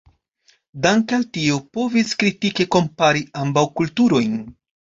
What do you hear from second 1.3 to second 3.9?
tio povis kritike kompari ambaŭ